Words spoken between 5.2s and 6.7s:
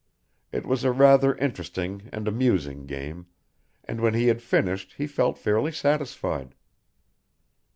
fairly satisfied.